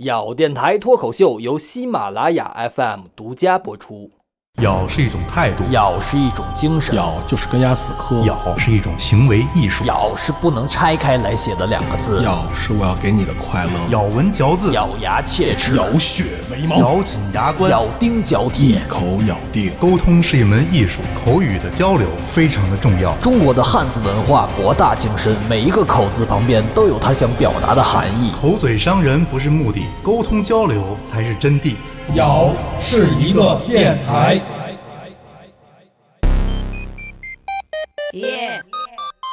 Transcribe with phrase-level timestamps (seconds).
[0.00, 4.10] 咬电台脱口秀由喜马拉雅 FM 独家播出。
[4.62, 19.72] 咬是一种态度，咬是一种精神，咬就是跟鸭死磕，咬是一种行为艺术，咬是不能拆开来写的两个字，咬是我要给你的快乐，咬文嚼字，咬牙切齿，咬血为毛，咬紧牙关，咬钉嚼铁，一口咬定。
[19.80, 23.14] 沟通是一门艺术，口语的交流非常的重要。
[23.22, 28.30] 中国的汉字文化博大精深，每一个口字旁边都有它想表达的含义。
[28.38, 31.76] 口嘴伤人不是目的，沟通交流才是真谛。
[32.14, 34.40] 咬是一个电台。
[38.12, 38.62] Yeah,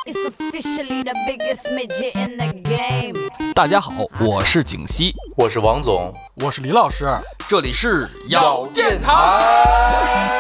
[0.05, 3.15] it's officially the biggest midget in the game.
[3.55, 6.13] 大家好，我是景熙，我是王总，
[6.43, 7.07] 我是李老师，
[7.47, 10.36] 这里是咬电台。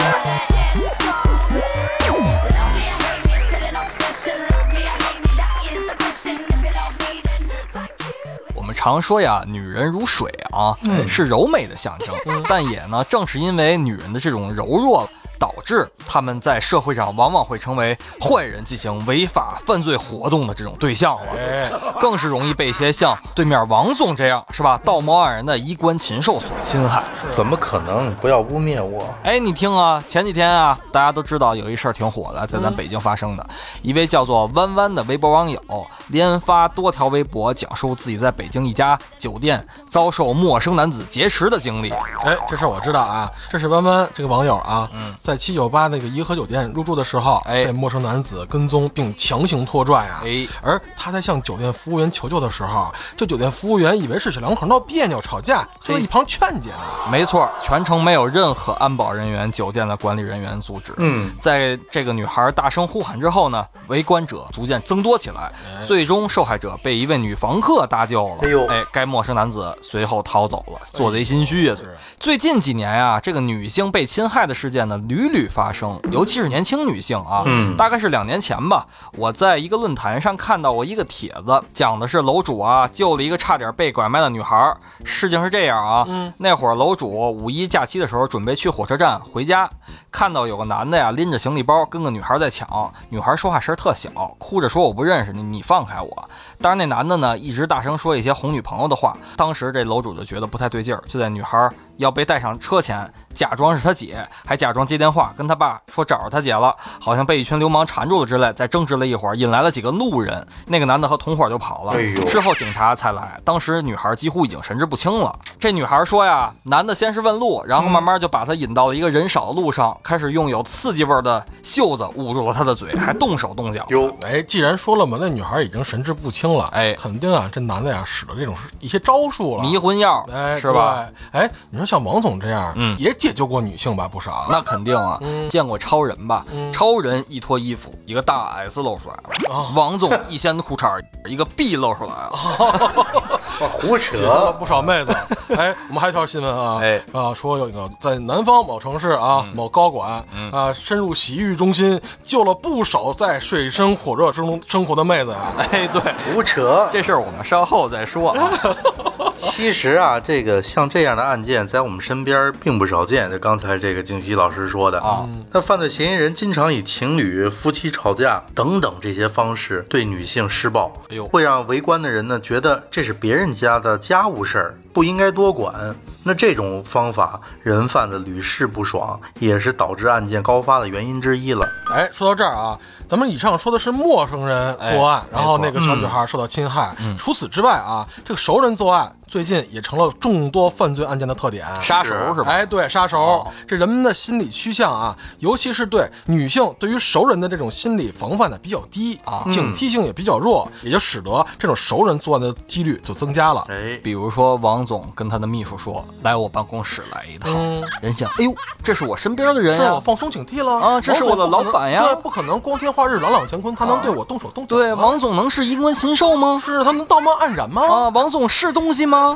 [8.87, 10.77] 常说呀，女人如水啊，
[11.07, 12.15] 是柔美的象征。
[12.47, 15.09] 但也呢，正是因为女人的这种柔弱，
[15.39, 27.03] 导致他们在社会上往往会成为坏人进行违法犯罪活动的这种对象了，更是容易被一些像对面王总这样是吧，道貌岸然的衣冠禽兽所侵害。
[27.31, 28.13] 怎么可能？
[28.15, 29.03] 不要污蔑我！
[29.23, 33.47] 哎，你听啊，前几天啊，大家都知道有一事儿挺火的，在咱北京发生的，
[33.81, 35.61] 一位叫做弯弯的微博网友
[36.07, 41.89] 连发多条微博，讲述自己在北京一家酒店遭受陌生男子劫持的经历。
[42.23, 57.11] 哎，这事儿我知道啊，这是弯弯这个网友啊，嗯在七九八那个颐和酒店入住的时候，哎被陌生男子跟踪并强行拖拽啊，哎而他在向酒店服务员求救的时候，这酒店服务员以为是小两口闹别扭吵架，就在一旁劝解呢。
[57.11, 60.93] 没错，全程没有任何安保人员、酒店的管理人员阻止。
[60.95, 65.51] 嗯，在这个女孩大声呼喊之后呢，围观者逐渐增多起来，
[65.85, 68.37] 最终受害者被一位女房客搭救了。
[68.43, 71.75] 哎呦哎，该陌生男子随后逃走了，做贼心虚啊！
[72.17, 77.41] 最近几年啊、这个女性被侵害的事件呢屡屡屡发生，尤其是年轻女性啊。
[77.47, 78.85] 嗯大概是两年前吧，
[79.17, 84.75] 我在一个论坛上看到过一个帖子，讲的是楼主啊救了一个差点被拐卖的女孩。
[85.03, 89.67] 事情是这样啊，那会儿楼主五一假期的时候准备去火车站回家，
[90.11, 96.29] 看到有个男的呀拎着行李包跟个女孩在抢，女孩说话声特小，哭着说我不认识你，你放开我。
[96.59, 108.51] 当然那男的呢一直大声说一些哄女朋友的话，当时这楼主就觉得不太对劲儿，就在女孩要被带上车前，假装是他姐，还假装接电话跟他爸说找着他姐了，好像被一群流氓缠住了之类。
[108.53, 111.93] 再争执了一会儿，引来了几个路人，那个男的和同伙就跑了。
[111.93, 115.37] 哎呦事后警察才来，当时女孩几乎已经神志不清了。
[115.59, 123.85] 这女孩说呀，男的先是问路，然后慢慢就把她引到了一个人少的路上，开始用有刺激味儿的袖子捂住了她的嘴，还动手动脚。
[123.89, 131.07] 哟，哎，既然说了嘛，那女孩已经神志不清了，哎肯定啊，这男的呀使了这种一些招数了，迷魂药，哎，是吧？
[131.31, 131.41] 对？
[131.41, 134.45] 哎，你说像王总这样，嗯也解救过女性吧，不少。
[134.49, 136.45] 那肯定啊，嗯见过超人吧？
[136.73, 142.31] 超人一脱衣服，一个大 S 露出来了；啊王总一掀裤衩，一个 B 露出来了。
[143.71, 144.59] 胡扯解救了扯！
[144.59, 145.11] 不少妹子。
[145.55, 155.53] 哎，我们还有一条新闻啊， 哎啊，说有一个在南方某城市啊，嗯某高管啊，深入洗浴中心，救了不少在水深火热之中生活的妹子呀。
[155.71, 156.01] 哎，对，
[156.35, 156.87] 胡扯！
[156.91, 158.51] 这事儿我们稍后再说啊。
[159.35, 163.29] 其实啊，这个像这样的案件在我们身边并不少见。
[163.29, 175.95] 就刚才这个静熙老师说的啊，那犯罪嫌疑人经常以情侣、夫妻吵架等等这些方式对女性施暴，哎呦会让围观的人呢觉得这是别人家的家务事儿，不应该多管。
[176.23, 181.65] 那这种方法，人贩子屡试不爽，也是导致案件高发的原因之一了。
[181.89, 182.77] 哎，说到这儿啊，
[183.07, 186.95] 咱们以上说的是陌生人作案，哎然后那个小女孩受到侵害。
[187.17, 191.65] 除此之外啊，这个熟人作案最近也成了众多犯罪案件的特点。
[191.81, 192.51] 杀熟是吧？
[192.51, 203.65] 哎，对，杀熟，哦这人们的心理趋向啊，尤其是对女性对于熟人的这种心理防范呢比较低啊警惕性也比较弱，也就使得这种熟人作案的几率就增加了。
[203.69, 207.53] 哎，比如说，王总跟他的秘书说：“来我办公室来一趟。
[207.55, 208.53] 嗯人想，哎呦，
[208.83, 209.99] 这是我身边的人呀是我。
[209.99, 214.81] 放松警惕了啊这是我的老板呀对，不可能光天化日、朗朗乾坤，他能对我动手动脚吗？
[214.81, 216.59] 对，王总能是衣冠禽兽吗？
[216.65, 217.83] 是他能道貌岸然吗？
[217.83, 219.35] 啊，王总是东西吗？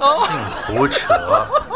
[0.68, 1.14] 净胡扯！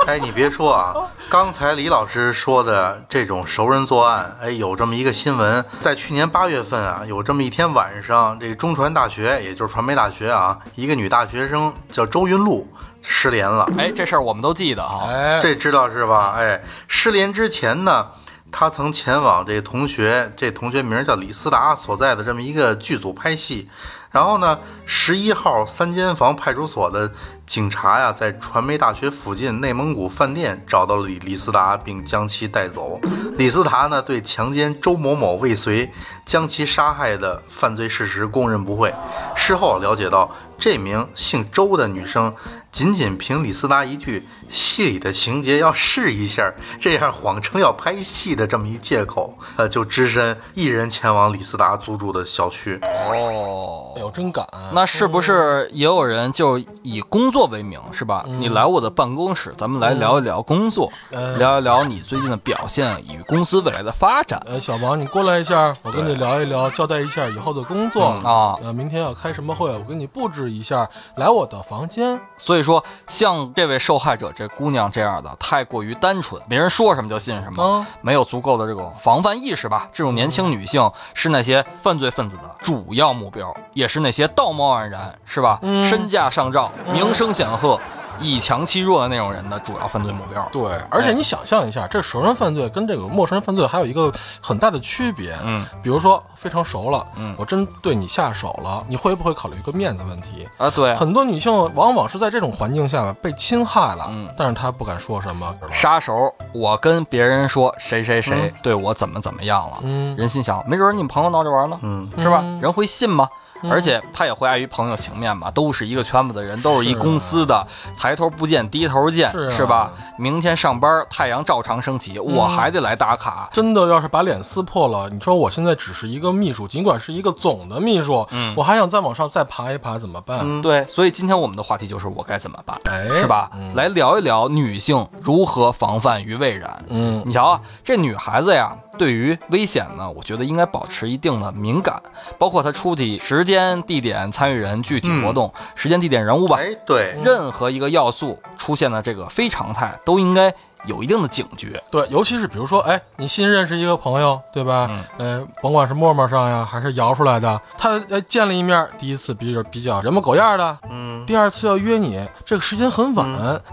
[0.07, 0.95] 哎，你别说啊，
[1.29, 12.67] 刚才李老师说的这种熟人作案，哎，有这么一个新闻，在去年八月份啊，有这么一天晚上，这个中传大学，也就是传媒大学啊，一个女大学生叫周云露
[13.03, 13.69] 失联了。
[13.77, 15.05] 哎，这事儿我们都记得哈。
[15.07, 16.33] 哎，这知道是吧？
[16.35, 18.07] 哎，失联之前呢，
[18.51, 23.69] 他曾前往这同学，这同学名叫李思达所在的这么一个剧组拍戏。
[24.11, 27.11] 然后呢，十一号三间房派出所的
[27.45, 32.97] 警察呀，在传媒大学附近内蒙古饭店找到了李李斯达，并将其带走。
[33.35, 35.91] 李斯达呢，对强奸周某某未遂、
[36.25, 38.93] 将其杀害的犯罪事实供认不讳。
[39.35, 42.33] 事后了解到，这名姓周的女生
[42.71, 52.79] 仅仅凭李斯达一句戏里的情节要试一下，这样谎称要拍戏的这么一借口，呃，就只身一人前往李斯达租住的小区。
[52.81, 54.45] 哦哎呦，真敢！
[54.73, 58.25] 那是不是也有人就以工作为名，是吧？
[58.27, 68.57] 你来我的办公室，咱们来聊一聊工作，嗯聊一聊你最近的表现与公司未来的发展呃，小王，你过来一下，我跟你聊一聊，交代一下以后的工作啊。
[68.61, 72.19] 呃，明天要开什么会，我给你布置一下，来我的房间。
[72.37, 79.87] 所以说，像这位受害者这姑娘这样的，太过于单纯，别人说什么就信什么，嗯没有足够的这种防范意识吧。
[79.93, 85.57] 这种年轻女性是那些犯罪分子的主要目标，也是那些道貌岸然，是吧？
[85.61, 87.79] 嗯身价上照、名声显赫、
[88.19, 90.47] 以强欺弱的那种人的主要犯罪目标。
[90.51, 95.35] 对，而且你想象一下，这熟人犯罪跟这个陌生人犯罪还有一个很大的区别。
[95.43, 100.47] 嗯，比如说非常熟了，嗯我真对你下手了，你会不会考虑一个面子问题？
[100.57, 112.39] 啊，对啊，很多女性往往是在这种环境下被侵害了，嗯但是她不敢说什么，杀手，我跟别人说谁谁谁对我怎么怎么样了，嗯人心想，没准儿你们朋友闹着玩呢，嗯，是吧？
[112.41, 113.27] 嗯人会信吗？
[113.69, 117.65] 而且他也会碍于朋友情面嘛，都是一个圈子的人，都是一公司的，
[117.97, 119.91] 抬头不见低头见，是啊吧？
[120.17, 123.49] 明天上班，太阳照常升起，我还得来打卡。
[123.51, 130.61] 真的要是把脸撕破了，你说我现在只是一个秘书，尽管是一个总的秘书，嗯我还想再往上再爬一爬，怎么办？
[130.61, 133.49] 对，所以今天我们的话题就是我该怎么办，哎是吧？
[133.53, 136.83] 嗯来聊一聊女性如何防范于未然。
[136.89, 142.01] 嗯你瞧啊，这女孩子呀，对于危险呢，我觉得应该保持一定的敏感，
[142.37, 150.53] 包括他出题时间、地点、参与人、具体活动、时间、地点、人物吧，哎，对，任何一个要素出现的这个非常态，都应该
[150.85, 151.81] 有一定的警觉。
[151.91, 154.89] 对，尤其是比如说，哎，你新认识一个朋友，对吧？
[154.89, 155.03] 嗯
[155.39, 163.27] 呃，甭管是陌陌上呀，还是摇出来的，他哎见了一面，第一次比较比较人模狗样的，嗯，第二次要约你，这个时间很晚，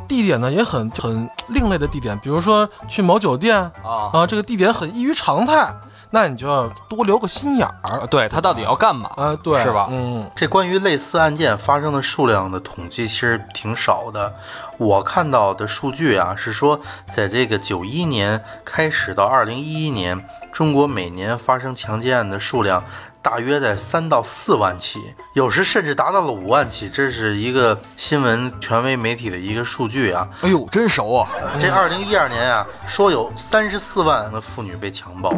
[0.09, 5.73] 地点呢也很很另类的地点，比如说去某酒店啊啊，这个地点很异于常态，
[6.12, 8.06] 那你就要多留个心眼儿。
[8.06, 9.11] 对他到底要干嘛？
[9.17, 14.32] 啊，对，是吧嗯，这关于类似案件发生的数量的统计其实挺少的。
[14.76, 22.85] 我看到的数据啊，是说在这个九一年开始到二零一一年，中国每年发生强奸案的数量
[23.23, 26.91] 大约在三到四万起，有时甚至达到了五万起。
[26.91, 30.29] 这是一个新闻权威媒体的一个数据啊。
[30.43, 31.31] 哎呦，真熟啊！
[31.61, 35.33] 这二零一二年啊，说有三十四万的妇女被强暴，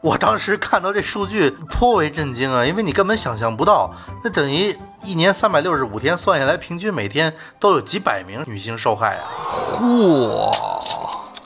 [0.00, 3.92] 我当时看到这数据颇为震惊啊，因为你根本想象不到，
[4.22, 10.56] 那等于一年三百六十五天算下来，平均每天都有几百名女性受害啊，嚯，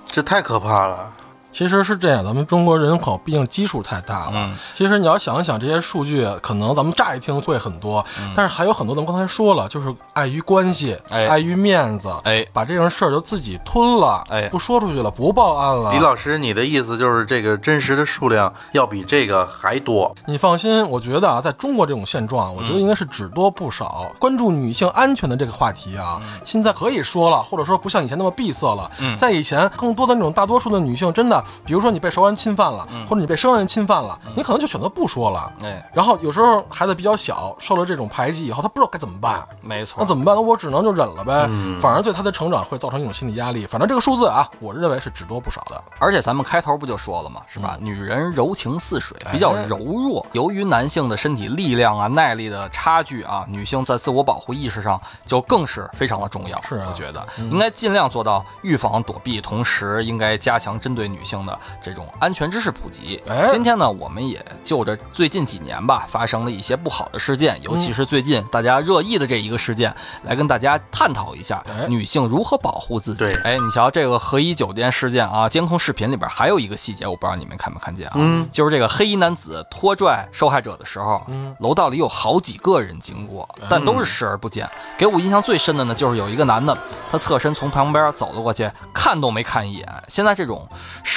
[0.05, 1.11] 这太可怕了。
[1.51, 4.33] 其实是这样，咱们中国人口毕竟基数太大了。
[4.35, 8.05] 嗯其实你要想一想，这些数据可能咱们乍一听会很多，
[8.35, 15.93] 但是还有很多咱们刚才说了，就是碍于关系，哎碍于面子，哎把这种事儿就自己吞了，哎不说出去了，不报案了。
[15.93, 20.15] 李老师，你的意思就是这个真实的数量要比这个还多？
[20.27, 24.11] 你放心，我觉得啊，在中国这种现状，我觉得应该是只多不少。
[24.19, 28.91] 关注女性安全的这个话题啊，现在可以说了，或者说不像以前那么闭塞了。
[29.01, 35.53] 嗯在以前，更多的那种大多数的女性，真的，比如说你被熟人侵犯了，或者你被生人侵犯了，你可能就选择不说了。
[35.65, 39.47] 哎，然后有时候孩子比较小，受了这种排挤以后，他不知道该怎么办。
[39.63, 40.07] 没错那。
[40.07, 40.41] 怎么办呢？
[40.41, 41.47] 我只能就忍了呗。
[41.51, 43.67] 嗯反而对他的成长会造成一种心理压力。
[43.67, 45.83] 反正这个数字啊，我认为是只多不少的。
[45.99, 47.43] 而且咱们开头不就说了吗？
[47.47, 47.77] 是吧？
[47.81, 50.25] 女人柔情似水，比较柔弱。
[50.33, 56.61] 由于男性的身体力量啊、耐力的差距啊，女性在自我保护意识上就更是非常的重要。
[56.63, 63.23] 是啊我觉得应该尽量做到预防躲避，同时应该加强针对女性的这种安全知识普及。
[63.29, 69.95] 哎今天呢，我们也就着最近几年吧发生的一些不好的事件，尤其是最近大家热议的这一个事件，
[70.25, 73.19] 来跟大家探讨一下哎女性如何保护自己。
[73.19, 78.15] 对哎，你瞧这个合一酒店事件啊，监控视频里边还有一个细节，我不知道你们看没看见啊？
[78.17, 84.69] 嗯，就是这个黑衣男子拖拽受害者的时候，嗯楼道里有好几个人经过，但都是视而不见。
[84.97, 86.77] 给我印象最深的呢，就是有一个男的，
[87.11, 89.87] 他侧身从旁边走了过去，看都没看一眼。
[90.09, 90.69] 现在这种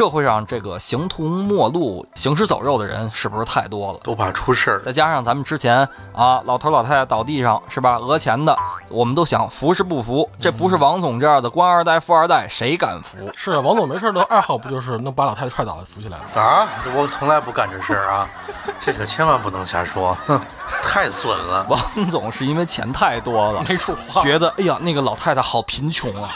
[0.02, 4.00] 社会上这个形同陌路、行尸走肉的人，是不是太多了？
[4.02, 4.82] 都怕出事儿。
[4.82, 8.58] 再加上咱们之前啊，老头老太太倒地上是吧，讹钱的，
[8.90, 10.28] 我们都想扶是不扶？
[10.40, 13.30] 这不是王总这样的官二代、富二代，谁敢扶？
[13.38, 16.42] 是啊，王总没事的爱好不就是能把老太太踹倒扶起来吗？
[16.42, 16.68] 啊！
[16.96, 18.28] 我从来不干这事儿啊，
[18.84, 20.18] 这可千万不能瞎说。
[20.26, 20.42] 哼，
[20.84, 21.64] 太损了。
[21.70, 21.80] 王
[22.10, 26.32] 总是因为钱太多了， 没处花，觉得哎呀，那个老太太好贫穷啊，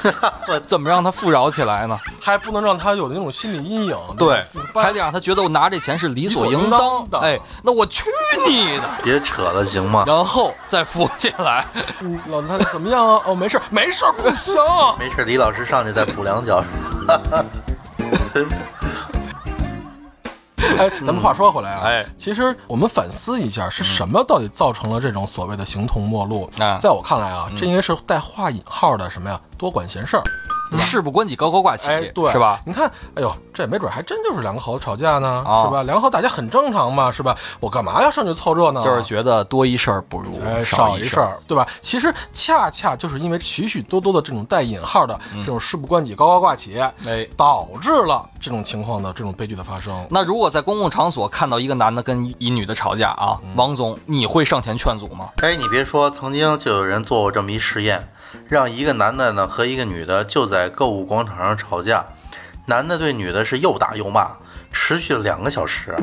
[0.68, 2.00] 怎么让她富饶起来呢？
[2.26, 3.96] 还不能让他有那种心理阴影。
[4.18, 8.06] 对，还得让他觉得我拿这钱是理所应当当的哎，那我去
[8.48, 8.90] 你的！
[9.04, 10.04] 别扯了，行吗？
[10.08, 11.64] 然后再扶起来。
[12.02, 13.22] 嗯老太太怎么样啊？
[13.28, 14.56] 哦，没事，没事，不行。
[14.98, 16.64] 没事，李老师上去再补两脚。
[20.80, 26.50] 哎，咱们话说回来啊，哎其实我们反思一下，是什么到底造成了这种所谓的形同陌路？
[26.58, 29.40] 啊在我看来啊，这应该是带画引号的什么呀？
[29.60, 30.24] 多管闲事儿。
[30.78, 32.60] 事不关己高高挂起，哎，对，是吧？？
[32.66, 35.84] 你看，哎呦，这没准还真就是两个好吵架呢，啊是吧？
[35.84, 37.36] 两个好打架很正常嘛，是吧？
[37.60, 38.84] 我干嘛要上去凑热闹啊？
[38.84, 41.40] 就是觉得多一事儿不如哎，少少一事儿。
[41.48, 41.68] 对吧？
[41.82, 50.06] 其实恰恰就是因为许许多多的这种带引号的这种事不关己高高挂起，哎，导致了这种情况的这种悲剧的发生。
[50.10, 55.30] 那如果在公共场所看到一个男的跟一女的吵架啊，嗯王总，你会上前劝阻吗？
[55.38, 58.08] 哎，你别说，曾经就有人做过这么一实验，
[58.48, 62.06] 让一个男的呢和一个女的就在购物广场上吵架，
[62.68, 64.30] 男的对女的是又打又骂，
[64.72, 65.96] 持续了两个小时。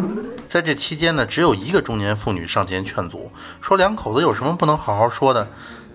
[0.49, 5.47] 在这期间呢，只有一个中年妇女上前劝阻，说两口子有什么不能好好说的？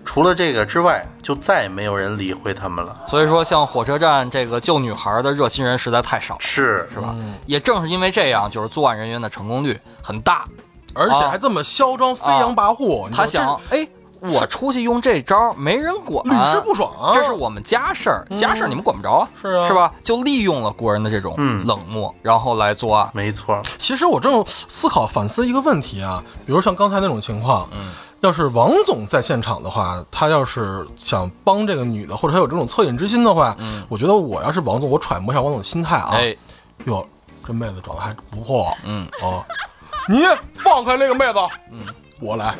[0.04, 2.98] 除了这个之外，就再也没有人理会他们了。
[3.06, 7.14] 所以说，像火车站这个救女孩的热心人实在太少，是是吧？
[7.44, 10.46] 也正是因为这样，就是作案人员的成功率很大。
[10.94, 13.86] 而且还这么嚣张、飞扬跋扈，他想，哎，
[14.20, 17.12] 我出去用这招，没人管，这屡试不爽啊！
[17.14, 19.92] 这是我们家事儿，家事儿你们管不着啊，是啊是吧？
[20.02, 23.08] 就利用了国人的这种嗯冷漠，然后来作案。
[23.12, 36.36] 没错，其实我正思考反思一个问题啊，比如像刚才那种情况，嗯，要是王总在现场的话，他要是想帮这个女的，或者他有这种恻隐之心的话，嗯，我觉得我要是王总，我揣摩一下王总心态啊，哎，
[36.86, 37.06] 哟，
[37.46, 39.44] 这妹子长得还不错，嗯哦，
[40.08, 40.22] 你
[40.54, 41.38] 放开那个妹子，
[41.70, 41.80] 嗯，
[42.20, 42.54] 我来，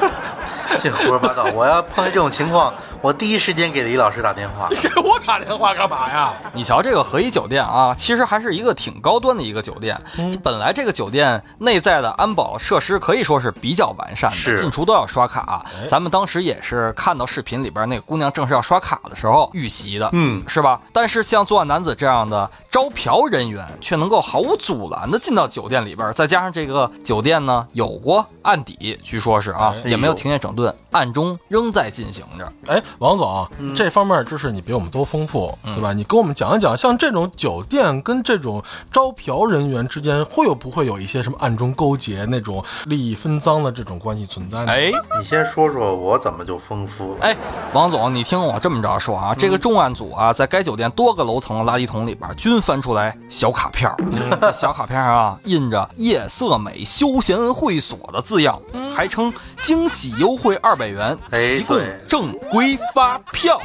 [0.78, 1.44] 这胡说八道！
[1.54, 2.72] 我要碰见这种情况，
[3.02, 4.68] 我第一时间给李老师打电话。
[4.70, 6.32] 你 给我打电话干嘛呀？
[6.52, 10.00] 你瞧这个和颐酒店啊，其实还是一个挺高端的一个酒店。
[10.18, 15.64] 嗯本来这个酒店内在的安保设施可以说是比较完善的，进出都要刷卡。
[15.66, 20.80] 哎咱们当时也是看到视频里边那个姑娘正是要刷卡的时候遇袭的，嗯是吧？
[20.92, 32.52] 但是像作案男子这样的招嫖人员却能够毫无阻拦的进到酒店里边，再加上这个酒店呢有过案底，据说是啊，哎也没有停业整顿，暗中仍在进行着。
[32.68, 35.92] 哎，王总，这方面知识你比我们都丰富，对吧？
[35.92, 44.72] 你跟我们讲一讲，像这种酒店跟这种招嫖人员之间，会有不会有一些什么暗中勾结、那种利益分赃的这种关系存在呢？
[44.72, 44.92] 哎。
[45.18, 47.18] 你先说说我怎么就丰富了？
[47.20, 47.36] 哎，
[47.72, 53.96] 王总，你听我这么着说啊，这个重案组啊，在该酒店多个楼层的垃圾桶里边，均翻出来小卡片儿。
[54.40, 58.60] 这小卡片上啊， 印着“夜色美休闲会所”的字样，
[58.94, 63.60] 还称惊喜优惠二百元，哎提供正规发票。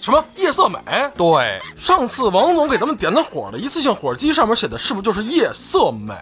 [0.00, 0.78] 什么夜色美？
[1.16, 6.14] 对，上次王总给咱们点的火的一次性火机上面写的是不是就是夜色美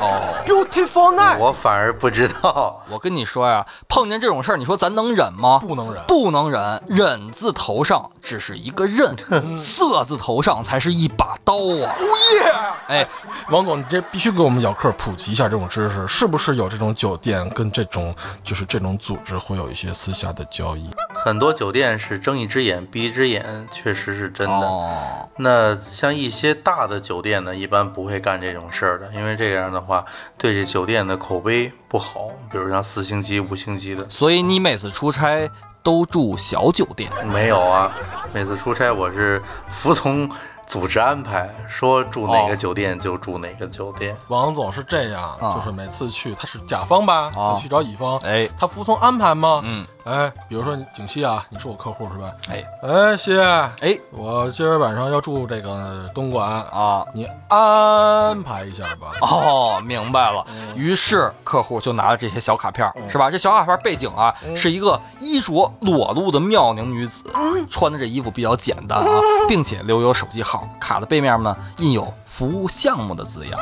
[0.00, 2.82] 哦，？Beautiful night，我反而不知道。
[2.88, 5.58] 我跟你说呀，碰见这种事儿，你说咱能忍吗？
[5.58, 6.02] 不能忍。
[6.06, 9.14] 不能忍，忍字头上只是一个刃，
[9.58, 11.94] 色字头上才是一把刀啊！
[11.98, 12.04] 哦
[12.34, 12.52] 耶！
[12.88, 13.08] 哎，
[13.50, 20.88] 王总，你这必须给我们咬客普及一下这种知识，是不是有这种酒店跟这种就是这种组织会有一些私下的交易？
[21.12, 23.25] 很多酒店是睁一只眼闭一只眼，
[23.70, 24.54] 确实是真的。
[24.54, 30.04] 哦，那像一些大的酒店呢，一般不会干这种事儿的，因为这样的话
[30.36, 32.28] 对这酒店的口碑不好。
[32.50, 35.50] 比如像四星级、五星级的，所以你每次出差
[35.82, 37.10] 都住小酒店。
[37.26, 37.92] 没有啊。
[38.32, 40.28] 每次出差我是服从
[40.66, 44.14] 组织安排，说住哪哦个酒店就住哪个酒店。
[44.28, 49.62] 王总是这样，啊就是每次去他是甲方吧，啊他去找乙方，哎，他服从安排吗？
[49.64, 52.32] 嗯，哎，比如说景熙啊，你是我客户是吧？
[52.48, 59.14] 哎，哎，西，哎，我今儿晚上要住这个东莞，啊，你安排一下吧。
[59.20, 60.46] 哦，明白了。
[60.76, 63.28] 于是客户就拿了这些小卡片儿，是吧？
[63.28, 67.24] 这小卡片儿背景啊，是一个衣着裸露的妙龄女子，
[67.68, 70.68] 穿的这衣服比较简单啊，并且留有手机号。
[70.78, 72.06] 卡的背面呢印有
[72.36, 73.58] 服务项目的字样，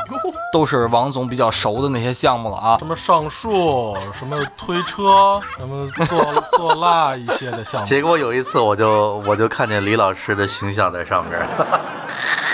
[0.51, 2.77] 都是王总比较熟的那些项目了啊。
[2.77, 7.87] 什么上树，什么推车，什么做做蜡一些的项目。
[7.87, 12.44] 结果有一次我就我就看见李老师的形象在上面，李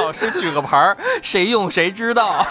[0.00, 2.46] 老师举个牌儿，谁用谁知道。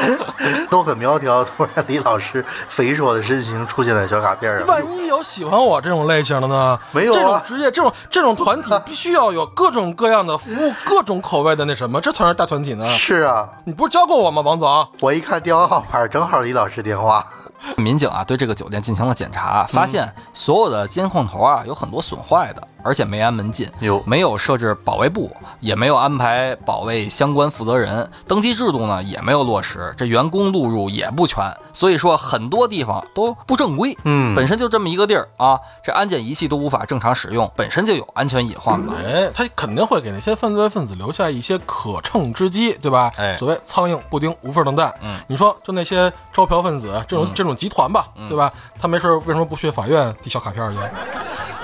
[0.70, 6.78] 都很苗条，突然李老师肥硕的身形出现在小卡片上，万一有喜欢我这种类型的呢？
[6.92, 12.88] 没有啊这种职业，这种这种团体必须要有各种各样的服务，各种口味的那什么，这才是大团体呢。
[12.90, 14.88] 是啊，你不是教过我吗，王总？
[15.00, 17.26] 我一看电话号码，正好李老师电话。
[17.76, 33.96] 民警啊，对这个酒店进行了检查，发现所有的监控头啊有很多损坏的，而且没安门禁，有没有设置保卫部，也没有安排保卫相关负责人，登记制度呢也没有落实，这员工录入也不全，所以说很多地方都不正规。
[34.04, 38.94] 嗯本身就这么一个地儿啊，这安检仪器都无法正常使用，本身就有安全隐患吧。
[39.04, 43.10] 哎，他肯定会给那些犯罪分子留下一些可乘之机，对吧？
[43.16, 44.94] 哎所谓苍蝇不叮无缝的蛋。
[45.02, 48.52] 嗯，你说就那些招嫖分子这种、这种集团吧，对吧？
[48.78, 50.78] 他没事儿为什么不去法院递小卡片去？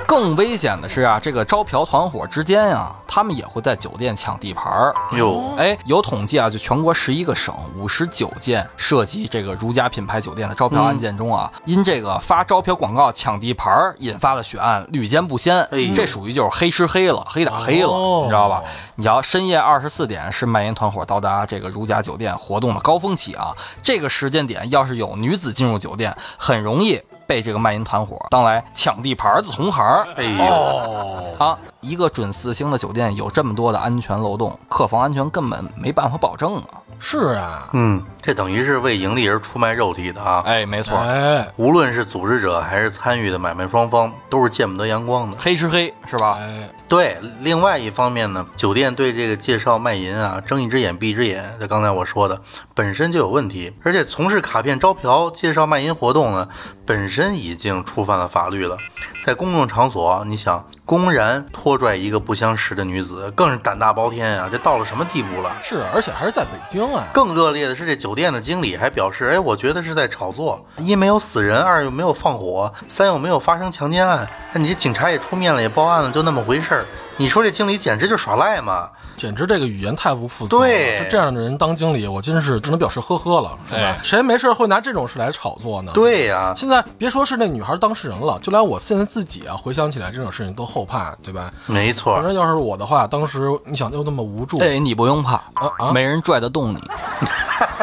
[0.06, 4.94] 更危险的是啊，这个招嫖团伙之间啊，他们也会在酒店抢地盘儿。
[5.12, 15.62] 哟，哎，有统计啊，就全国十一个省五十九件涉及这个如家品牌酒店的招嫖案件中啊，因这个发招嫖广告抢地盘儿引发的血案屡见不鲜。
[15.70, 18.62] 哎这属于就是黑吃黑了，黑打黑了，哦你知道吧？
[18.96, 27.02] 你要，深夜二十四点是卖淫团伙到达这个如家酒店活动的高峰期啊，这个时间点要是有女子进入酒店，很容易。
[27.26, 29.82] 被这个卖淫团伙当来抢地盘儿的同行，
[30.14, 36.80] 哎呦，哦，啊，一个准四星的酒店有这么多的安全漏洞，客房安全根本没办法保证啊！
[36.98, 40.42] 是啊，嗯，这等于是为盈利而出卖肉体的啊！
[40.46, 45.36] 哎，没错，哎无论是组织者还是参与的买卖双方，都是见不得阳光的。
[45.38, 46.38] 黑吃黑是吧？
[46.38, 52.40] 哎，对，另外一方面呢，酒店对这个介绍卖淫啊，睁一只眼闭一只眼，就刚才我说的，
[52.72, 56.48] 本身就有问题，而且从事卡片招嫖、介绍卖淫活动呢，
[56.86, 58.78] 本身已经触犯了法律了。
[59.24, 64.50] 在公共场所，你想公然拖拽一个不相识的女子，更是胆大包天啊！
[64.52, 65.50] 这到了什么地步了？
[65.62, 67.04] 是，而且还是在北京啊。
[67.14, 74.28] 更恶劣的是，这酒店的经理还表示：“哎，我觉得是在炒作，一没有死人，二又没有放火，三又没有发生强奸案。
[74.52, 76.84] 那，你这警察也出面了，也报案了，就那么回事儿。
[77.16, 78.88] 你说这经理简直就耍赖嘛！
[79.16, 80.62] 简直这个语言太不负责了。
[80.62, 83.80] 对就这样的人当经理，我真是只能表示呵呵了，是吧？
[83.80, 85.92] 哎谁没事会拿这种事来炒作呢？。
[85.94, 91.52] 对呀、现在别说是那女孩当事人了，就连我现在自己啊，回想起来这种事情都后怕，对吧？
[91.66, 92.24] 没错反。
[92.24, 96.82] 正要是我的话，当时你想又那么无助，哎，你不用怕，啊啊没人拽得动你。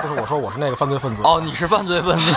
[0.01, 2.31] 不是我说我是那个犯罪分子，哦，你是犯罪分子，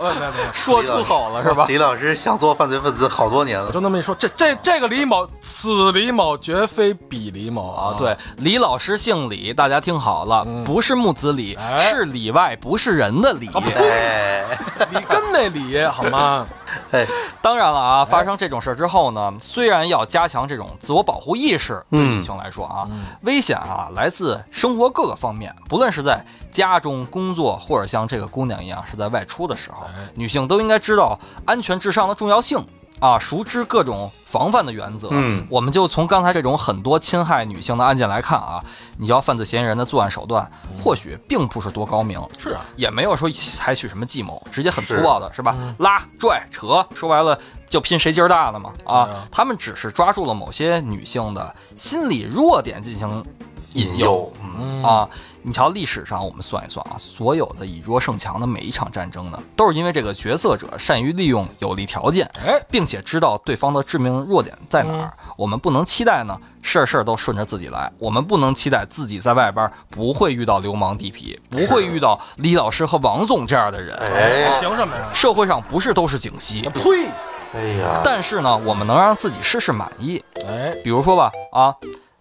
[0.00, 1.64] 没有没有没有， 说出口了是吧？
[1.68, 13.48] 李老师想做犯罪分子好多年了，我就那么一说，这这这个李某，此李某绝非彼李某啊，对，李老师姓李，大家听好了，不是木子李，哎是里外不是人的李。
[13.76, 14.44] 哎
[14.90, 16.46] 你跟那李好吗？
[16.92, 17.06] 哎，
[17.40, 22.88] 当然了啊，发生这种事儿之后呢，虽然要加强这种自我保护意识，对嗯女性来说啊，
[23.22, 32.64] 危险啊来自生活各个方面，不论是在家中工作，或者像这个姑娘一样是在外出的时候，女性都应该知道安全至上的重要性。
[33.00, 35.08] 啊，熟知各种防范的原则。
[35.10, 38.62] 嗯我们就从刚才这种很多侵害女性的案件来看啊，
[38.98, 40.48] 你要犯罪嫌疑人的作案手段，
[40.82, 45.56] 或许并不是多高明，是啊，也没有说采取什么计谋，直接很粗暴的是吧？
[45.78, 47.36] 拉、拽、扯，说白了
[47.68, 53.24] 就拼谁劲儿大的嘛啊他们只是抓住了某些女性的心理弱点进行
[53.72, 54.30] 引诱。
[54.42, 55.08] 嗯啊，
[55.42, 65.12] 你瞧，历史上我们算一算啊，所有的以弱胜强的每一场战争呢，都是因为这个决策者善于利用有利条件，哎，并且知道对方的致命弱点在哪儿。
[65.36, 67.92] 我们不能期待呢，事儿事儿都顺着自己来。
[67.98, 73.94] 我们不能期待自己在外边不会遇到流氓地痞，不会遇到李老师和王总这样的人。
[73.98, 75.10] 哎，凭什么呀？
[75.12, 77.06] 社会上不是都是景熙，呸！
[77.52, 80.22] 哎呀，但是呢，我们能让自己事事满意。
[80.46, 81.74] 哎，比如说吧，啊，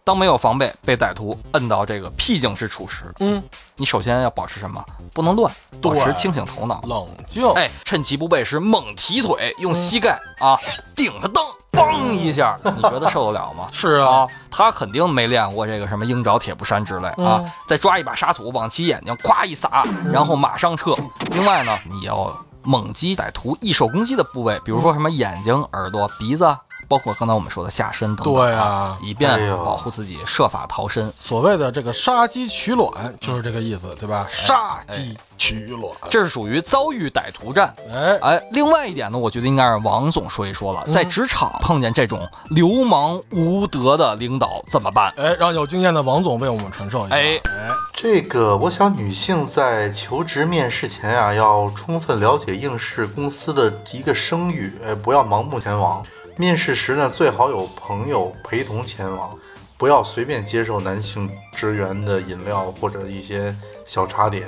[0.10, 3.44] 当没有防备被歹徒摁到这个僻静之处时，嗯，
[3.76, 4.84] 你首先要保持什么？
[5.14, 6.82] 不能乱，保持清醒头脑。
[6.88, 7.48] 冷静。
[7.52, 10.58] 哎，趁其不备时猛提腿，用膝盖啊
[10.96, 13.68] 顶着蹬，嘣一下，你觉得受得了吗？
[13.72, 17.38] 是啊，啊，他肯定没练过这个什么鹰爪铁布衫之类啊。
[17.44, 20.96] 嗯再抓一把沙土往其眼睛咵一撒，然后马上撤。
[21.30, 26.58] 另外呢，你要猛击歹徒易受攻击的部位，比如说什么眼睛、耳朵、鼻子，
[26.90, 28.34] 包括刚才我们说的下身等等。
[28.34, 31.14] 对啊以便保护自己，设法逃生。
[31.16, 34.28] 所谓的这个杀鸡取卵就是这个意思，对吧？
[34.30, 35.94] 杀鸡取卵。
[36.10, 37.74] 这是属于遭遇歹徒战。
[37.94, 45.14] 哎，哎，另外一点呢，我觉得应该让王总说一说了，在职场碰见这种流氓无德的领导怎么办？
[45.16, 47.16] 哎，让有经验的王总为我们传授一下。
[47.16, 56.04] 哎哎，这个，我想女性在求职面试前啊，要充分了解应试公司的一个声誉，哎，不要盲目前往。
[56.40, 59.38] 面试时呢，最好有朋友陪同前往，
[59.76, 63.54] 不要随便接受男性职员的饮料或者一些
[63.86, 64.48] 小茶点，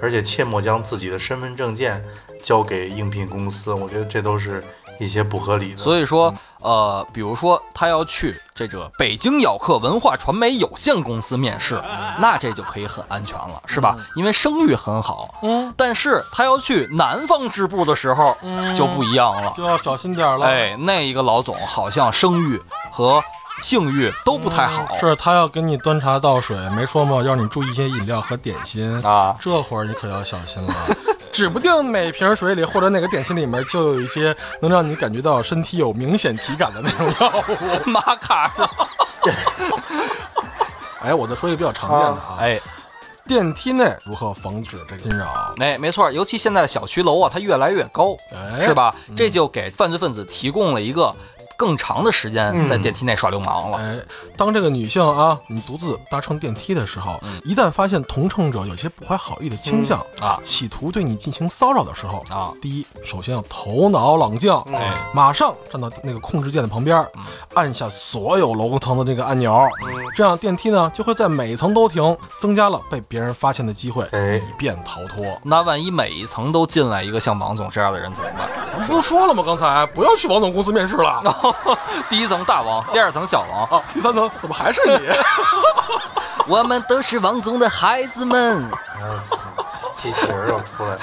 [0.00, 2.02] 而且切莫将自己的身份证件
[2.42, 3.70] 交给应聘公司。
[3.70, 4.64] 我觉得这都是
[4.98, 5.76] 一些不合理的。
[5.76, 6.34] 所以说，
[6.66, 11.80] 呃，比如说他要去这个北京咬客文化传媒有限公司面试，
[12.18, 13.96] 那这就可以很安全了，是吧？
[14.16, 15.32] 因为声誉很好。
[15.42, 18.36] 嗯，但是他要去南方支部的时候
[18.74, 19.52] 就不一样了。
[19.56, 20.44] 就要小心点了。
[20.44, 23.22] 哎，那一个老总好像声誉和
[23.62, 24.92] 性欲都不太好。
[24.96, 27.22] 是他要给你端茶倒水，没说吗？
[27.22, 30.74] 要你注意一些饮料和点心啊这会儿你可要小心了，
[31.36, 37.84] 指不定哪瓶水里或者哪个点心里面就有一些能让你感觉到身体有明显体感的那种药物。
[37.90, 38.50] 玛卡？
[41.02, 42.58] 哎，我再说一个比较常见的啊，哎，
[43.26, 45.54] 电梯内如何防止这个惊扰？
[45.58, 48.94] 哎，没错，尤其现在的小区楼啊，它越来越高，哎是吧？
[49.14, 51.14] 这就给犯罪分子提供了一个
[51.56, 53.78] 更长的时间在电梯内耍流氓了。
[53.78, 53.98] 哎，
[54.36, 60.38] 当这个女性啊，你独自搭乘电梯的时候，一旦发现同乘者有些不怀好意的倾向啊。
[60.42, 62.52] 企图对你进行骚扰的时候啊。
[62.60, 64.92] 第一，首先要头脑冷静，哎。
[65.14, 67.04] 马上站到那个控制键的旁边，
[67.54, 69.66] 按下所有楼层的这个按钮，
[70.14, 74.36] 这样电梯呢就会在每层都停，增加了被别人发现的机会，哎。
[74.36, 75.24] 以便逃脱。
[75.42, 78.48] 那万一每一层都进来一个像王总这样的人怎么办？
[78.70, 79.42] 咱们不都说了吗？
[79.46, 81.22] 刚才不要去王总公司面试了
[82.08, 83.82] 第一层大王，第二层小王，啊！
[83.92, 85.08] 第三层怎么还是你？
[86.46, 88.70] 我们都是王总的孩子们。
[89.96, 91.00] 机器人要出来了。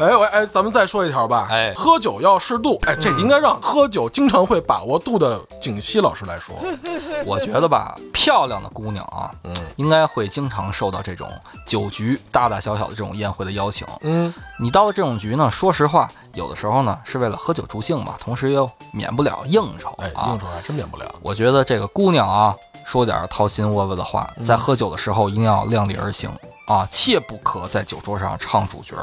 [0.00, 1.46] 哎喂哎，咱们再说一条吧。
[1.50, 2.78] 哎喝酒要适度。
[2.86, 6.56] 哎，这应该让喝酒经常会把握度的景熙老师来说。
[7.26, 11.30] 我觉得吧，漂亮的姑娘啊，嗯应该会经常受到这种
[11.66, 13.86] 酒局、大大小小的这种宴会的邀请。
[14.00, 20.38] 嗯，你到了这种局呢，说实话，有的时候呢是为了喝酒助兴吧，同时又免不了应酬哎，啊应。
[20.38, 21.04] 酬还真免不了。
[21.20, 26.30] 我觉得这个姑娘啊，说点掏心窝子的话，嗯在喝酒的时候一定要量力而行
[26.70, 28.94] 啊，切不可在酒桌上唱主角，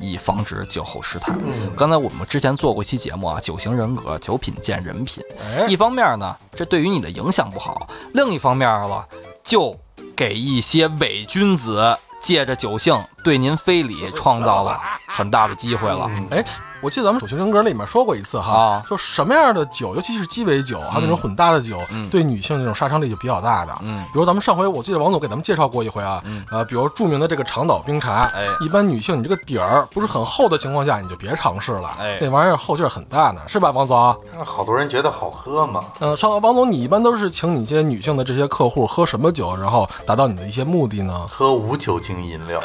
[0.00, 1.34] 以防止酒后失态。
[1.44, 5.22] 嗯刚才我们之前做过一期节目啊，酒型人格，酒品见人品。
[5.38, 9.06] 哎一，方面呢，这对于你的影响不好；另一方面了，
[9.44, 9.78] 就
[10.16, 16.10] 给一些伪君子借着酒兴对您非礼，创造了很大的机会了。
[16.30, 16.44] 哎，
[16.82, 23.76] 我记得咱们《酒型人格》里面说过一次哈，啊说什么样的酒，尤其是鸡尾酒，还有那种混搭的酒，嗯对女性那种杀伤力就比较大的。
[23.82, 34.16] 嗯比如咱们上回我记得王总给咱们介绍过一回啊，嗯呃，比如著名的这个长岛冰茶，哎一般女性你这个底儿不是很厚的情况下，你就别尝试了，哎那玩意儿后劲儿很大呢，是吧，王总？
[34.32, 41.26] 那好多人觉得好喝嘛，嗯、上王总，你一般都是请你一些女性的这些客户喝什么酒，然后达到你的一些目的呢？
[41.28, 42.60] 喝无酒精饮料。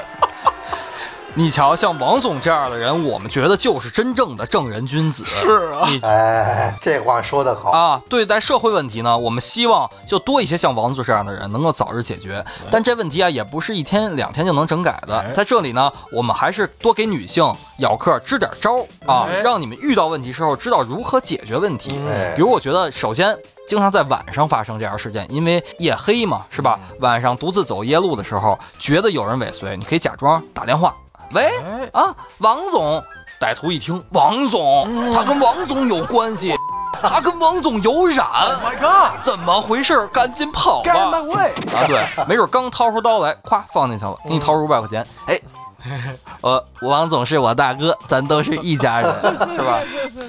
[1.38, 5.26] 你瞧，像王总这样的人，我们觉得就是真正的正人君子。
[5.26, 7.72] 是啊你哎，这话说得好。
[7.72, 12.44] 啊，对待社会问题呢，我们希望就多一些像王总这样的人能够早日解决。
[12.72, 15.34] 但这问题啊，也不是一天两天就能整改的哎。
[15.34, 22.00] 在这里呢，我们还是多给女性咬客支点招儿啊哎，让你们遇到问题时候知道如何解决问题。
[22.08, 23.38] 哎比如，我觉得首先。
[23.68, 26.80] 经常在晚上发生这样的事件，因为夜黑嘛，是吧？
[27.00, 30.96] 晚上独自走夜路的时候，觉得有人尾随，你可以假装打电话，
[31.36, 33.04] 喂，哎，啊，王总。
[33.38, 36.56] 歹徒一听，王总，他跟王总有关系，
[37.04, 38.26] 他跟王总有染
[38.64, 40.08] ，My God，怎么回事？
[40.08, 41.52] 赶紧跑 get my！way！
[41.76, 45.40] 啊，对，没准刚掏出刀来，咵放进去了，给你掏出五百块钱，哎。
[46.42, 49.14] 呃，王总是我大哥，咱都是一家人，
[49.56, 49.80] 是吧？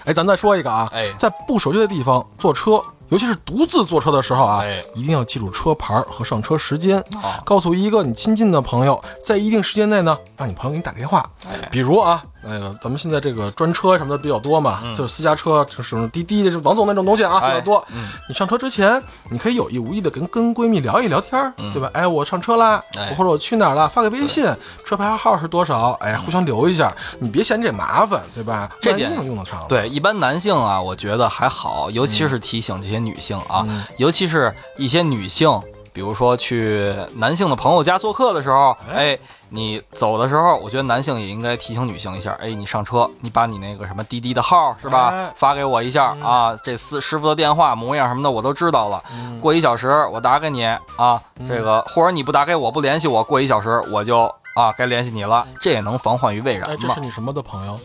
[0.05, 11.29] 哎，咱再说一个啊，哎在不熟悉的地方坐车，尤其是独自坐车的时候啊，哎一定要记住车牌和上车时间，啊告诉一个你亲近的朋友，在一定时间内呢，让你朋友给你打电话。
[11.49, 17.85] 哎比如啊，那个咱们现在这个专车什么的比较多嘛，就是私家车，就是滴滴、这王总那种东西啊比较多。
[17.95, 21.91] 嗯你上车之前，你可以有意无意的跟跟闺蜜聊一聊天儿，对吧？
[21.93, 22.83] 哎，我上车啦，
[23.17, 24.45] 或者我去哪儿了，发个微信，
[24.85, 25.93] 车牌号是多少？
[26.01, 28.69] 哎，互相留一下，你别嫌这麻烦，对吧？
[28.81, 29.65] 这点用得上。
[29.69, 33.85] 对，一般男性啊，我觉得还好，尤其是提醒这些女性啊，嗯。
[33.97, 35.61] 尤其是一些女性，
[35.93, 39.19] 比如说去男性的朋友家做客的时候，哎，
[39.51, 45.33] 你走的时候，我觉得男性也应该提醒女性一下，哎，你上车，你把你那个什么滴滴的号是吧，哎。
[45.37, 49.41] 发给我一下、啊，这师师傅的电话模样什么的我都知道了，嗯。
[49.41, 50.65] 过一小时我打给你
[50.97, 56.95] 啊，这个或者你不打给我不联系我，过一小时我就啊该联系你了，这也能防患于未然哎，这嘛。
[56.95, 57.01] 是。
[57.01, 57.79] 你什么的朋友？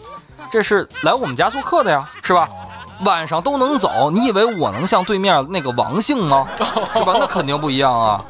[0.52, 2.50] 这是来我们家做客的呀，是吧？
[3.04, 6.48] 晚上都能走，你以为我能像对面那个王姓吗？
[6.94, 7.18] 是吧？
[7.20, 8.24] 那肯定不一样啊。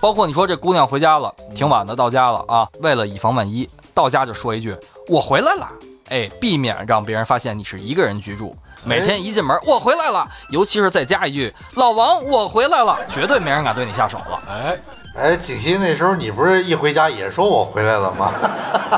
[0.00, 4.76] 包括你说这姑娘回家了，挺晚的到家了啊，为了以防万一，到家就说一句
[5.08, 5.68] “我回来了”，
[6.10, 8.54] 哎，避免让别人发现你是一个人居住。
[8.84, 14.42] 每天一进门，我回来了，尤其是再加一句“老王，我回来了”，绝对没人敢对你下手了。
[14.48, 14.78] 哎，
[15.16, 18.30] 哎，景熙那时候你不是一回家也说我回来了吗？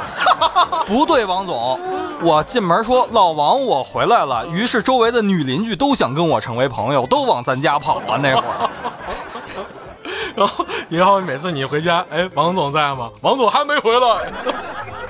[0.87, 1.79] 不对，王总，
[2.23, 8.19] 我进门说老王我回来了，于是周围的女邻居都想跟我成为朋友，都往咱家跑了。
[8.19, 8.71] 那会儿，
[10.35, 13.11] 然后然后每次你回家，哎，王总在吗？
[13.21, 14.09] 王总还没回来。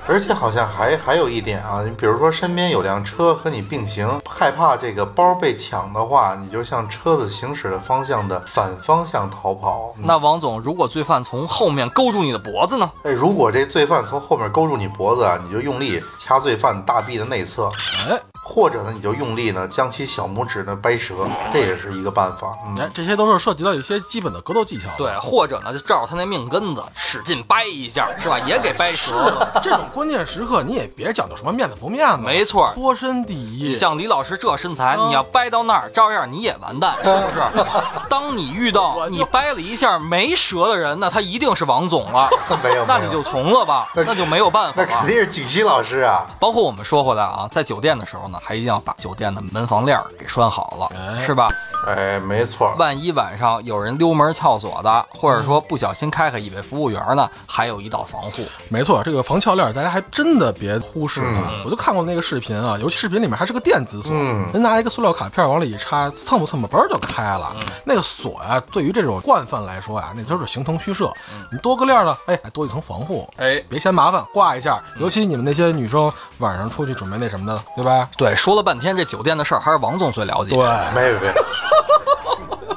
[0.09, 9.93] 而且好像还还有一点啊，你比如说身边有辆车和你并行，害怕这个包被抢的话，你就向车子行驶的方向的反方向逃跑。
[9.99, 12.89] 那王总，如果罪犯从后面勾住你的脖子呢？
[13.03, 17.71] 哎，如果这罪犯从后面勾住你脖子啊，你就用力掐罪犯大臂的内侧，
[18.09, 18.17] 哎
[18.49, 22.57] 或者呢，你就用力呢将其小拇指呢掰折，这也是一个办法。
[22.65, 24.89] 嗯，哎，这些都是涉及到一些基本的格斗技巧。
[24.97, 28.39] 对，或者呢，就照着他那命根子使劲掰一下，是吧？
[28.47, 29.61] 也给掰折了。
[29.63, 33.75] 这种关键时刻，你也别讲究什么面子不面子，没错脱身第一。
[33.75, 37.67] 像李老师这身材，你要掰到那儿，照样你也完蛋，是不是？
[38.09, 42.31] 当你遇到你掰了一下没折的人，那他一定是王总了。
[42.63, 44.89] 没有，那你就从了吧，那就没有办法了。
[44.89, 46.27] 那肯定是景熙老师啊。
[46.39, 51.49] 包括我们说回来啊，在酒店的时候呢，还一定要把酒店的门房链儿给拴好了，哎是吧？
[51.87, 52.75] 哎，没错。
[52.79, 58.45] 万一晚上有人溜门撬锁的，或者说不小心开开，以为服务员呢，还有一道防护。
[58.69, 61.53] 没错，这个防撬链大家还真的别忽视了。
[61.53, 67.53] 嗯我就看过那个视频啊，尤其视频里面还是个电子锁，嗯人拿一个塑料卡片往里一插，蹭吧蹭吧，嘣儿就开了。
[67.57, 71.13] 嗯那个锁呀、对于这种惯犯来说呀、那都是形同虚设。
[71.53, 73.29] 你多个链儿呢，哎，还多一层防护。
[73.37, 74.83] 哎，别嫌麻烦，挂一下。
[74.99, 78.09] 尤其你们那些女生晚上出去准备那什么的，对吧？
[78.17, 80.51] 对，说了半天这酒店的事儿，还是王总最了解。
[80.51, 80.59] 对，
[80.95, 81.29] 没没没。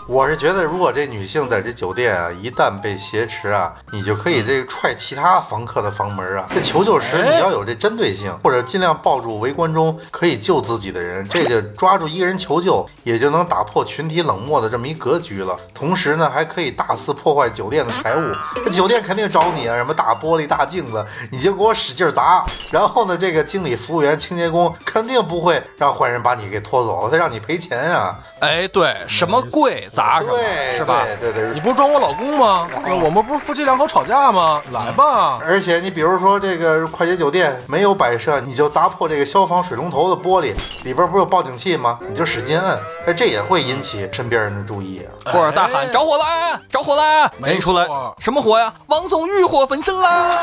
[0.10, 6.50] 我是觉得，如果这女性在这酒店啊，一旦被挟持啊，你就可以这个踹其他房客的房门啊。
[6.52, 15.56] 这求救时你要有这针对性，或者尽量抱住围观中可以救自己的人，这就抓住一个人求救，也就能打破群体冷漠的这么一格局了。
[15.76, 18.34] 同时呢，还可以大肆破坏酒店的财物。
[18.66, 22.44] 这酒店肯定找你啊，什么大玻璃、大镜子，你就给我使劲砸。
[22.72, 28.18] 然后呢，这个经理、服务员、清洁工肯定不会让坏人把你给拖走了，他让你赔钱啊。
[28.40, 30.34] 哎，对，什么贵砸什么，
[30.72, 31.02] 是吧？
[31.20, 32.66] 对对对你不是装我老公吗？
[33.04, 34.62] 我们不是夫妻两口吵架吗？
[34.72, 42.00] 来吧，而且你比如说这个快捷酒店没有摆设，你就砸破这个消防水龙头的玻璃，里边不是有报警器吗？
[42.08, 45.34] 你就使劲摁，哎，这也会引起身边人的注意啊。
[45.34, 47.30] 或者大喊着火啦，着火啦！
[47.38, 47.86] 没出来，
[48.20, 48.74] 什么火呀？
[48.88, 50.38] 王总欲火焚身啦！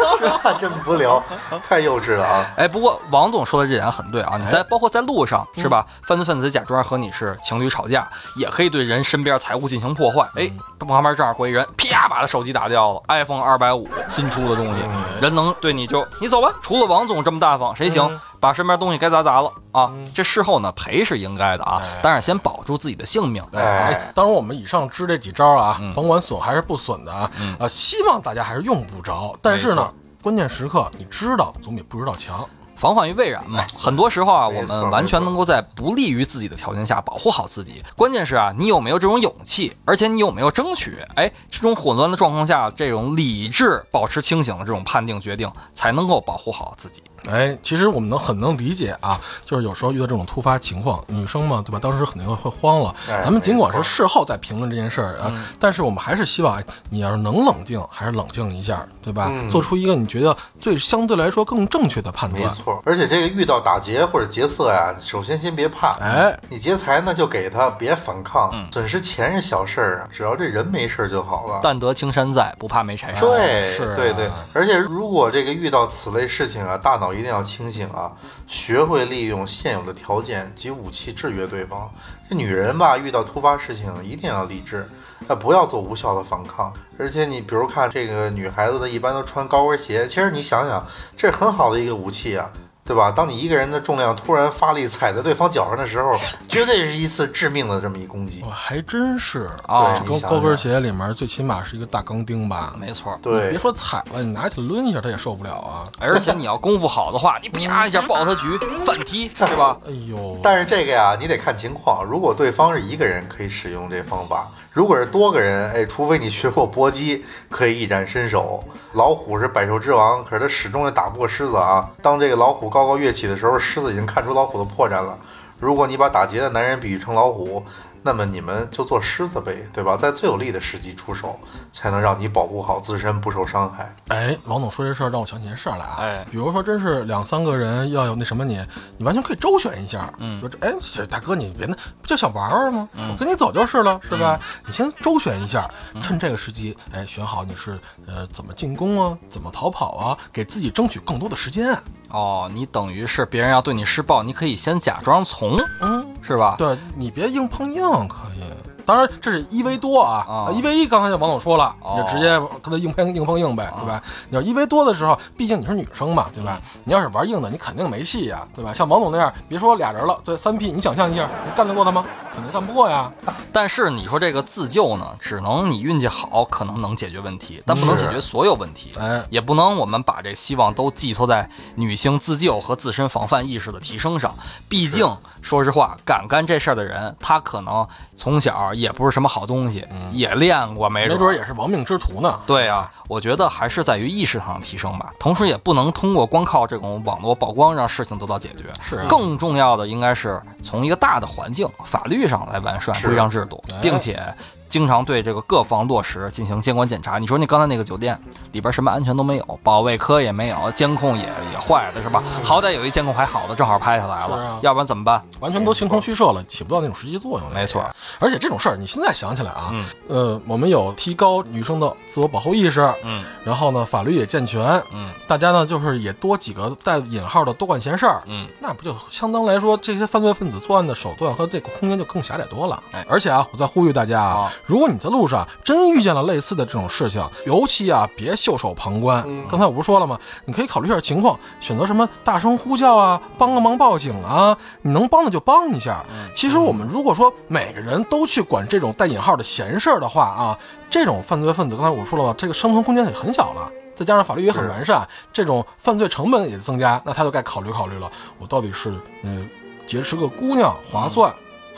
[0.60, 1.22] 真无聊，
[1.66, 2.44] 太幼稚了啊！
[2.56, 5.86] 哎，不过王总说的这点很对啊，你在包括在路上是吧？
[6.06, 10.28] 犯罪分子假装和你是情侣吵架，也可以对人身边财物进行破坏。
[10.34, 14.82] 哎，旁边正好过一人，啪把他手机打掉了，iPhone 二百五新出的东西，
[15.20, 16.52] 人能对你就你走吧。
[16.60, 18.20] 除了王总这么大方，谁行？
[18.40, 19.92] 把身边东西该砸砸了啊！
[20.14, 23.44] 这事后呢赔是应该的啊，但是先保住自己的性命。
[23.52, 29.36] 哎哎，当然我们以上支这几招啊，甭管损还是不损的啊，呃，希望大家还是用不着。
[29.42, 32.48] 但是呢，关键时刻你知道总比不知道强。
[32.80, 33.62] 防患于未然嘛。
[33.78, 37.84] 很多时候啊，我们完全能够在不利于自己的条件下保护好自己。
[37.94, 40.96] 关键是啊，你有没有这种勇气，而且你有没有争取？
[41.14, 47.02] 哎，这种混乱的状况下，这种理智、保持清醒的这种判定决定，才能够保护好自己。
[47.28, 51.78] 哎，其实我们能很能理解啊，就是有时候遇到这种突发情况，女生嘛，对吧？
[51.78, 52.94] 当时肯定会会慌了。
[53.08, 59.28] 哎咱们尽管是事后再评论这件事儿啊，但是我们还是希望哎你要是能冷静，还是冷静一下，对吧？
[59.30, 62.42] 嗯做出一个你觉得最相对来说更正确的判断。
[62.42, 71.60] 没错，而且这个遇到打劫或者劫色呀，首先先别怕，哎，你劫财呢就给他，别反抗，嗯损失钱是小事儿啊，只要这人没事儿就好了。
[71.62, 73.28] 但得青山在，不怕没柴烧。
[73.28, 78.12] 对，是啊对对，而且如果这个遇到此类事情啊，大脑一定要清醒啊，
[78.46, 81.90] 学会利用现有的条件及武器制约对方。
[82.28, 84.88] 这女人吧，遇到突发事情一定要理智，
[85.30, 86.72] 呃，不要做无效的反抗。
[86.98, 90.84] 而且你比如看这个女孩子呢，一般都穿高跟鞋，其实你想想，
[91.16, 92.50] 这是很好的一个武器啊。
[92.82, 93.12] 对吧？
[93.12, 98.48] 当你一个人的重量突然发力踩在对方脚上的时候，绝对是一次致命的这么一攻击哇，。
[98.52, 102.74] 还真是啊，高高跟鞋里面最起码是一个大钢钉吧？
[102.76, 103.16] 没错。
[103.22, 105.84] 对别，说踩了，你拿起来抡一下，他也受不了啊！
[106.00, 109.78] 而且你要功夫好的话，你啪一下抱他局，反踢， 是吧？
[109.86, 112.04] 哎呦，但是这个呀，你得看情况。
[112.04, 118.62] 如果对方是一个人，可以使用这方法；如果是多个人，哎，除非你学过搏击， 可以一展身手。
[118.92, 121.90] 老虎是百兽之王，可是它始终也打不过狮子啊。
[122.00, 125.18] 当这个老虎高高跃起的时候，狮子已经看出老虎的破绽了。
[125.58, 127.64] 如果你把打劫的男人比喻成老虎，
[128.02, 129.96] 那么你们就做狮子呗，对吧？
[129.96, 131.38] 在最有利的时机出手，
[131.72, 133.94] 才能让你保护好自身不受伤害。
[134.08, 135.96] 哎，王总说这事儿让我想起件事儿来啊。
[136.00, 138.64] 哎比如说真是两三个人要有那什么你，
[138.96, 140.12] 你完全可以周旋一下。
[140.18, 142.88] 嗯，哎，这大哥你别那不就想玩玩吗？
[143.10, 144.40] 我跟你走就是了，是吧？
[144.66, 145.70] 你先周旋一下，
[146.02, 151.76] 趁这个时机，哎，选好你是呃怎么进攻啊，怎么逃跑啊，给自己争取更多的时间。
[152.10, 156.56] 哦，你等于是别人要对你施暴，你可以先假装从，嗯，是吧？
[156.58, 158.42] 对你别硬碰硬，可以。
[158.90, 164.02] 当然，这是一 v 多啊，啊一 v 一刚才王总说了，哦你就直接跟他硬碰硬碰硬呗，对吧？
[164.30, 166.60] 你要一 v 多的时候，毕竟你是女生嘛，对吧？
[166.82, 168.74] 你要是玩硬的，你肯定没戏呀，对吧？
[168.74, 172.04] 像王总那样，别说俩人了，对，三 P，你想象一下，你干得过他吗？
[172.34, 173.12] 肯定干不过呀。
[173.52, 178.92] 但是你说这个自救呢，只能你运气好，可能能解决问题，但不能解决所有问题。
[178.98, 184.34] 哎，也不能我们把这希望都寄托在女性自救和自身防范意识的提升上。
[184.68, 192.40] 毕竟，说实话，敢干这事儿的人，他可能从小也不是什么好东西，也练过，没准没准也是亡命之徒呢。
[192.46, 195.10] 对啊，我觉得还是在于意识上的提升吧。
[195.18, 198.64] 同时，也不能通过光靠这种网络曝光让事情得到解决。
[198.82, 204.22] 是啊更重要的应该是从一个大的环境、法律上来完善规章制度，哎并且
[204.70, 207.18] 经常对这个各方落实进行监管检查。
[207.18, 208.18] 你说你刚才那个酒店
[208.52, 212.22] 里边什么安全都没有，保卫科也没有，监控也也坏了是吧？
[212.42, 215.22] 好歹有一监控还好的，正好拍下来了，啊要不然怎么办？
[215.40, 217.50] 完全都形同虚设了，起不到那种实际作用。
[217.52, 217.84] 没错，
[218.18, 232.80] 而且这种事儿，你现在想起来啊，嗯呃，我们有提高女生的自我保护意识，嗯然后呢，法律也健全，嗯大家呢就是也多几个带引号的多管闲事儿，嗯，那不就相当来说，这些犯罪分子作案的手段和这个空间就更狭窄多了。
[232.92, 239.26] 哎而且啊，我再呼吁大家啊啊，如果你在路上真遇见了类似的这种事情，尤其啊，别袖手旁观。
[239.48, 240.18] 刚才我不是说了吗？
[240.44, 246.04] 你可以考虑一下情况，选择什么大声呼叫啊，帮个忙报警啊，你能帮的就帮一下。
[246.34, 253.70] 其实我们如果说每个人都去管这种带引号的闲事儿的话啊，这种犯罪分子，刚才我说了嘛，这个生存空间也很小了。
[253.96, 259.46] 再加上法律也很完善，这种犯罪成本也增加，那他就该考虑考虑了，我到底是嗯
[259.84, 261.30] 劫持个姑娘划算，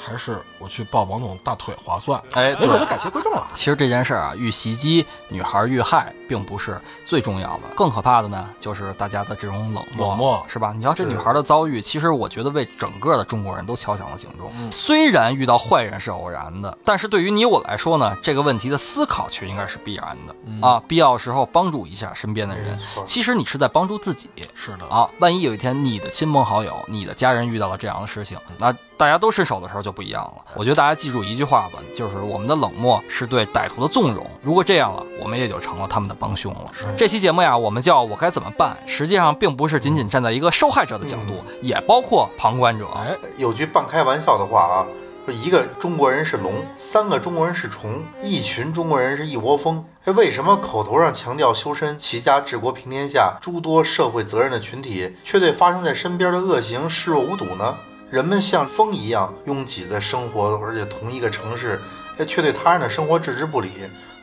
[0.05, 2.21] 还是我去抱王总大腿划算？
[2.33, 3.47] 哎，对没准就改邪归正了。
[3.53, 10.73] 其实这件事儿啊，遇袭击、女孩遇害，并不是最重要的，更可怕的呢，就是大家的这种冷漠，冷漠是吧？
[10.77, 14.51] 你要这女孩的遭遇，其实我觉得为整个的中国人都敲响了警钟。
[14.59, 20.83] 嗯虽然遇到坏人是偶然的，但是对于你我来说呢，这个问题的思考却应该是必然的、嗯啊。
[20.88, 24.31] 必要时候帮助一下身边的人，其实你是在帮助自己。
[24.55, 30.45] 是的，啊，万一有一天你的亲朋好友、你的家人遇到了这样的事情，那大家都伸手的时候就不一样了。
[30.55, 34.25] 我觉得大家记住一句话吧，就是我们的冷漠是对歹徒的纵容。
[34.41, 36.71] 如果这样了，我们也就成了他们的帮凶了。
[36.97, 42.87] 这期节目呀，我们叫我该怎么办，实际上并不是仅仅站在一个受害者的角度，也包括旁观者。
[42.95, 44.87] 哎，有句半开玩笑的话啊，
[45.27, 49.85] 说一个中国人是龙，三个中国人是虫，一群中国人是一窝蜂。
[50.05, 57.77] 哎，为什么口头上强调修身齐家治国平天下诸多社会责任的群体，却对发生在身边的恶行视若无睹呢？
[58.12, 61.81] 人们像风一样拥挤在生活，而且同一个城市，
[62.18, 63.70] 哎，却对他人的生活置之不理。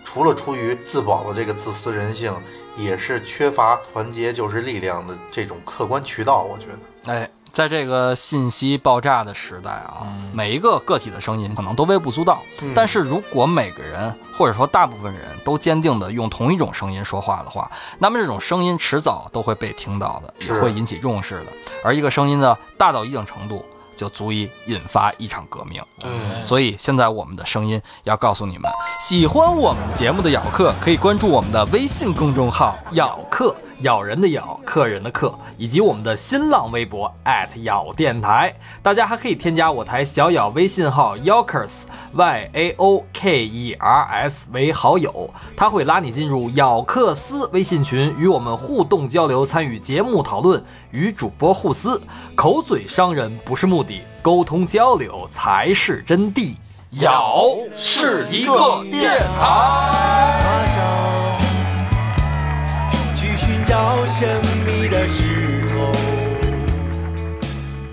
[0.06, 2.32] 除了出于自保的这个自私人性，
[2.78, 6.44] 也是缺乏团结就是力量的这种客观渠道。
[6.44, 21.48] 我觉得，哎，在这个信息爆炸的时代啊，每一个个体的声音可能都微不足道，嗯但是如果每个人或者说大部分人都坚定的用同一种声音说话的话，那么这种声音迟早都会被听到的，也会引起重视的。
[21.84, 23.64] 而一个声音呢，大到一定程度，
[24.00, 25.84] 就足以引发一场革命。
[26.06, 37.14] 嗯，所以现在我们的声音要告诉你们，喜欢我们节目的咬客可以关注我们的微信公众号“咬客”，咬人的咬，客人的客，以及我们的新浪微博
[37.64, 38.56] 咬电台。
[38.82, 41.84] 大家还可以添加我台小咬微信号 Yokers
[42.14, 52.02] Y A O K E R S 为好友，他会拉你进入咬克斯微信群，与我们互动交流，参与节目讨论，与主播互撕。
[52.36, 56.56] 口嘴伤人不是目的，沟通交流才是真谛。
[57.02, 57.46] 咬
[57.78, 60.66] 是一个电台。
[63.16, 65.92] 去寻找神秘的石头。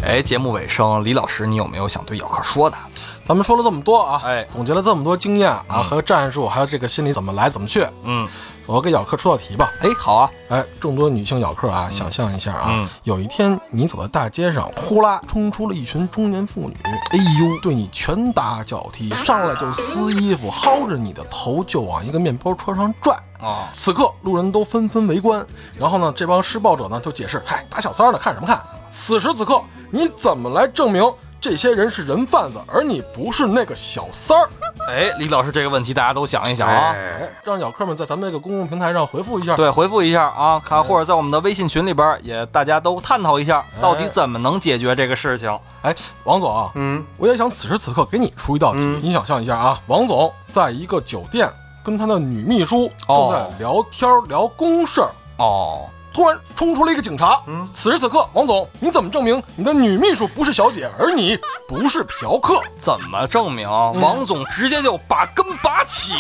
[0.07, 2.77] 哎，节目尾声，李老师，你有没有想对咬客说的？
[3.25, 8.25] 咱们说了这么多啊，哎总结了这么多经验啊和战术，还有这个心理怎么来怎么去，嗯，
[8.67, 9.73] 我给咬客出道题吧。
[9.81, 23.17] 哎，好啊，哎，众多女性咬客啊，想象一下啊，嗯有一天你走在大街上，呼啦冲出了一群中年妇女，哎呦，对你拳打脚踢，上来就撕衣服，薅着你的头就往一个面包车上拽。
[23.39, 25.47] 啊，此刻，路人都纷纷围观，
[25.79, 31.03] 然后呢，这帮施暴者呢就解释：“嗨，打小三儿呢，看什么看？”此时此刻，你怎么来证明
[31.41, 34.49] 这些人是人贩子，而你不是那个小三儿。
[34.89, 36.93] 哎，李老师这个问题大家都想一想啊。
[36.93, 39.55] 哎，哎，让小客们在咱们这个公共平台上回复一下。
[39.57, 45.57] 对，回复一下啊，看或者在我们的微信群里边也大家都探讨一下，到底怎么能解决这个事情。
[45.83, 51.49] 哎，王总啊，嗯，我也想此时此刻给你出一道题，嗯你想象一下啊，王总在一个酒店
[51.85, 55.87] 跟他的女秘书正哦在聊天儿聊公事儿，哦，
[56.17, 57.39] 突然冲出了一个警察。
[57.47, 61.39] 嗯此时此刻，王总，你怎么证明你的女秘书不是小姐，而你
[61.69, 62.59] 不是嫖客？
[62.79, 63.71] 怎么证明？
[63.71, 66.15] 王总直接就把根拔起，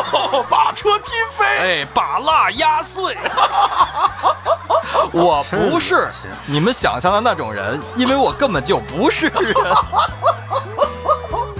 [0.50, 1.46] 把车踢飞。
[1.60, 3.16] 哎，把蜡压碎。
[5.12, 6.10] 我不是
[6.44, 9.54] 你们想象的那种人，因为我根本就不是人。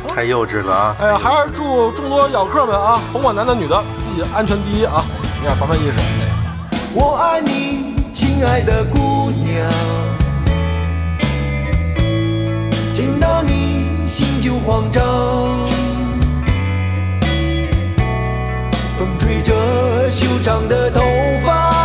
[0.15, 0.97] 太幼稚了啊！
[1.01, 5.57] 哎呀，还是祝众多咬客们啊，甭管男的女的，自己安全第一啊，怎么样？
[5.57, 6.28] 防范意识。
[7.01, 9.71] 我爱你，亲爱的姑娘。
[12.93, 15.05] 见到你心就慌张，
[18.99, 21.01] 风吹着修长的头
[21.47, 21.78] 发